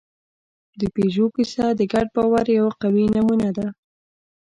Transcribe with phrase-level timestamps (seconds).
[0.79, 3.67] د پيژو کیسه د ګډ باور یوه قوي نمونه ده.